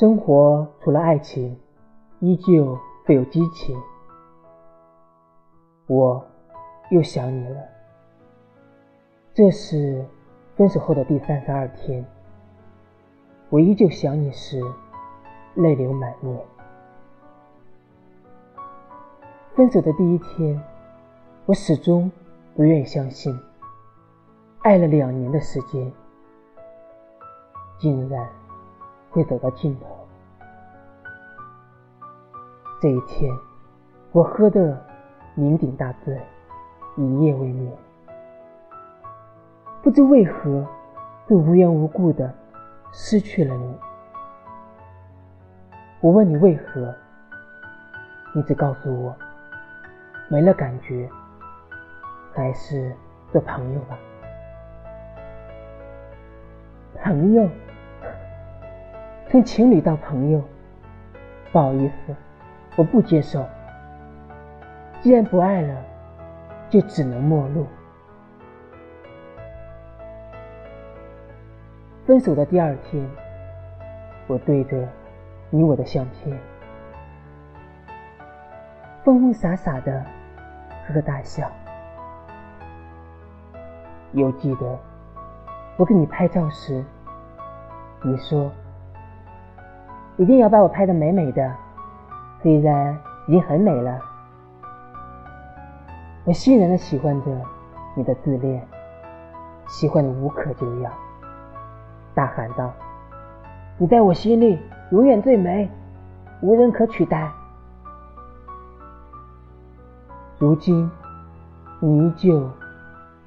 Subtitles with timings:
[0.00, 1.54] 生活除了爱情，
[2.20, 3.78] 依旧会有激情。
[5.88, 6.24] 我
[6.90, 7.60] 又想你了。
[9.34, 10.02] 这是
[10.56, 12.02] 分手后的第三十二天，
[13.50, 14.58] 我依旧想你时，
[15.56, 16.42] 泪流满面。
[19.54, 20.58] 分手的第一天，
[21.44, 22.10] 我始终
[22.56, 23.38] 不愿意相信，
[24.62, 25.92] 爱了两年的时间，
[27.78, 28.26] 竟然
[29.10, 29.86] 会走到尽头。
[32.80, 33.30] 这一天，
[34.12, 34.80] 我喝得
[35.36, 36.18] 酩酊大醉，
[36.96, 37.72] 一夜未眠。
[39.82, 40.66] 不知为何，
[41.26, 42.32] 会无缘无故的
[42.92, 43.78] 失去了你。
[46.00, 46.94] 我问你为何，
[48.34, 49.14] 你只告诉我。
[50.28, 51.10] 没了感觉，
[52.32, 52.94] 还是
[53.32, 53.98] 做朋友吧。
[57.02, 57.48] 朋友，
[59.30, 60.42] 从情侣到朋友，
[61.52, 62.16] 不好意思，
[62.74, 63.46] 我不接受。
[65.00, 65.84] 既然不爱了，
[66.68, 67.64] 就只能陌路。
[72.04, 73.08] 分手的第二天，
[74.26, 74.88] 我对着
[75.48, 76.36] 你我的相片，
[79.04, 80.04] 疯疯傻傻的。
[80.88, 81.48] 呵呵大笑。
[84.10, 84.76] 犹记得
[85.76, 86.84] 我给你拍照时，
[88.02, 88.50] 你说
[90.20, 91.50] 一定要把我拍的美美的，
[92.42, 92.94] 虽然
[93.26, 93.98] 已经很美了。
[96.26, 97.30] 我欣然的喜欢着
[97.96, 98.62] 你的自恋，
[99.66, 100.90] 喜欢的无可救药，
[102.12, 102.70] 大喊道
[103.80, 104.58] ：“你在我心里
[104.90, 105.70] 永远最美，
[106.42, 107.32] 无人可取代。”
[110.36, 110.90] 如今，
[111.80, 112.40] 你依旧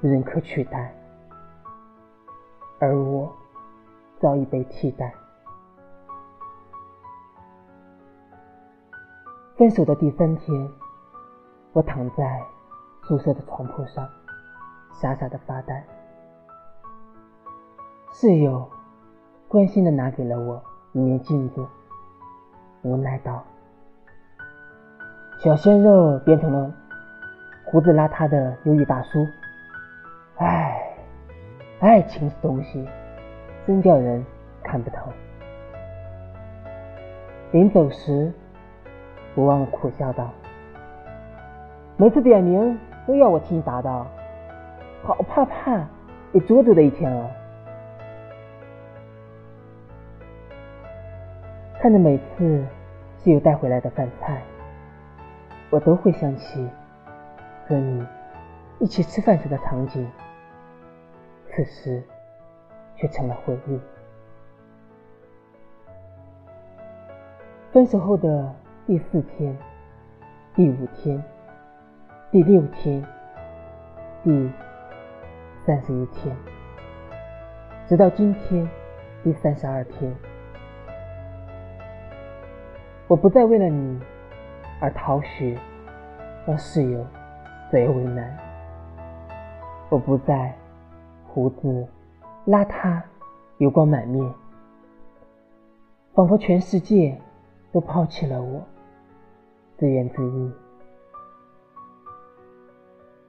[0.00, 0.94] 无人可取代，
[2.78, 3.28] 而我
[4.20, 5.12] 早已被替代。
[9.56, 10.68] 分手的第三天，
[11.72, 12.42] 我躺在
[13.04, 14.04] 宿舍的床铺上，
[14.92, 15.84] 傻傻的发呆。
[18.12, 18.68] 室友
[19.46, 20.60] 关心的拿给了我
[20.92, 21.64] 一面镜子，
[22.82, 23.44] 无奈道
[25.38, 26.74] ：“小鲜肉变成了。”
[27.70, 29.24] 胡子邋遢的忧郁大叔，
[30.36, 30.96] 唉，
[31.78, 32.88] 爱情这东西
[33.64, 34.24] 真叫人
[34.64, 35.12] 看不透。
[37.52, 38.32] 临走时，
[39.34, 40.30] 我忘苦笑道
[41.96, 44.06] ：“每次点名都要我替你答到，
[45.02, 45.86] 好怕怕
[46.32, 47.30] 被捉住的一天啊！”
[51.80, 52.64] 看着每次
[53.18, 54.42] 室友带回来的饭菜，
[55.70, 56.68] 我都会想起。
[57.66, 58.06] 和你
[58.78, 60.06] 一起吃饭时的场景，
[61.48, 62.02] 此时
[62.94, 63.80] 却成了回忆。
[67.72, 68.54] 分手后的
[68.86, 69.56] 第四天、
[70.54, 71.24] 第五天、
[72.30, 73.02] 第六天、
[74.22, 74.50] 第
[75.64, 76.36] 三十一天，
[77.88, 78.68] 直到今天
[79.22, 80.14] 第三十二天，
[83.08, 83.98] 我不再为了你
[84.82, 85.58] 而逃学，
[86.46, 87.06] 让室友。
[87.70, 88.38] 最为难，
[89.88, 90.54] 我不再
[91.26, 91.88] 胡子
[92.46, 93.00] 邋遢、
[93.56, 94.30] 油光满面，
[96.12, 97.18] 仿佛全世界
[97.72, 98.62] 都抛弃了我，
[99.78, 100.52] 自怨自艾。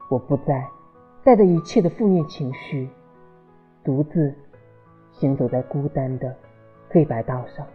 [0.09, 0.67] 我不再
[1.23, 2.89] 带着一切的负面情绪，
[3.83, 4.33] 独自
[5.11, 6.35] 行走在孤单的
[6.89, 7.65] 黑白道上。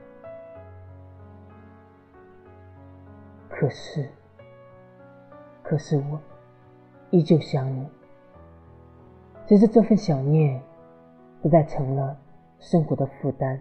[3.49, 4.09] 可是，
[5.63, 6.21] 可是我。
[7.13, 7.89] 依旧想你，
[9.49, 10.63] 只是这份想念
[11.43, 12.17] 不再成了
[12.61, 13.61] 生活的负担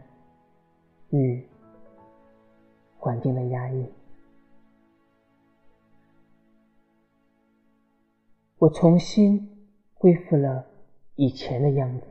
[1.09, 1.43] 与
[2.99, 3.91] 环境的压抑。
[8.59, 10.65] 我重新恢复了
[11.15, 12.07] 以前的样子。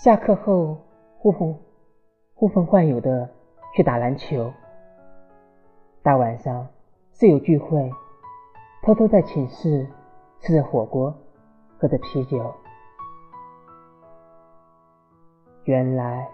[0.00, 0.84] 下课后，
[1.18, 1.56] 呼朋
[2.34, 3.32] 呼朋唤友的
[3.76, 4.52] 去打篮球。
[6.02, 6.66] 大晚上，
[7.12, 7.88] 室友聚会，
[8.82, 9.86] 偷偷在寝室
[10.40, 11.16] 吃着火锅，
[11.78, 12.52] 喝着啤酒。
[15.62, 16.28] 原来，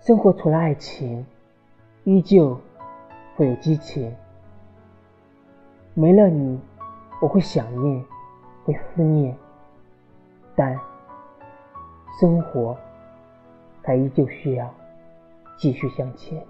[0.00, 1.26] 生活除了爱情，
[2.04, 2.60] 依旧
[3.36, 4.14] 会有激情。
[5.94, 6.60] 没了你，
[7.20, 8.04] 我会想念，
[8.64, 9.36] 会思念，
[10.56, 10.78] 但
[12.20, 12.76] 生活
[13.82, 14.72] 还依旧需要
[15.56, 16.44] 继续向前。